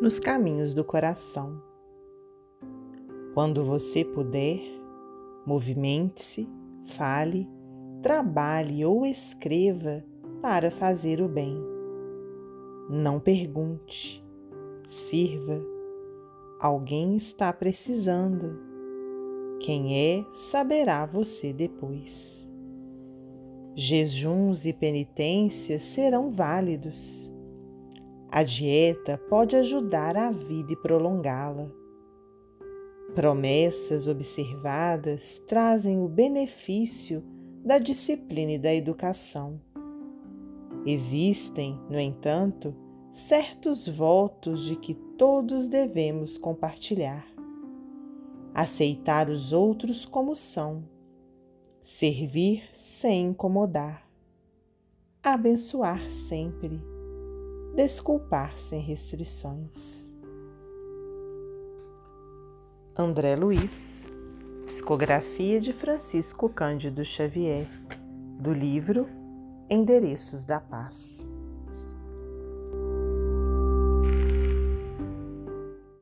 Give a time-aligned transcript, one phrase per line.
[0.00, 1.62] nos caminhos do coração.
[3.34, 4.62] Quando você puder,
[5.44, 6.48] movimente-se,
[6.86, 7.46] fale,
[8.02, 10.02] trabalhe ou escreva
[10.40, 11.54] para fazer o bem.
[12.88, 14.24] Não pergunte,
[14.88, 15.62] sirva.
[16.58, 18.58] Alguém está precisando.
[19.60, 22.48] Quem é, saberá você depois.
[23.76, 27.30] Jejuns e penitências serão válidos.
[28.32, 31.68] A dieta pode ajudar a vida e prolongá-la.
[33.12, 37.24] Promessas observadas trazem o benefício
[37.64, 39.60] da disciplina e da educação.
[40.86, 42.72] Existem, no entanto,
[43.12, 47.26] certos votos de que todos devemos compartilhar.
[48.54, 50.84] Aceitar os outros como são,
[51.82, 54.08] servir sem incomodar,
[55.20, 56.80] abençoar sempre,
[57.74, 60.14] desculpar sem restrições.
[62.98, 64.10] André Luiz,
[64.66, 67.68] psicografia de Francisco Cândido Xavier,
[68.40, 69.08] do livro
[69.70, 71.29] Endereços da Paz.